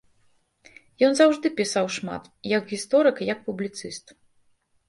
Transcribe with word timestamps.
Ён 1.07 1.11
заўжды 1.19 1.51
пісаў 1.59 1.85
шмат, 1.97 2.23
як 2.57 2.63
гісторык 2.75 3.15
і 3.23 3.29
як 3.33 3.39
публіцыст. 3.51 4.05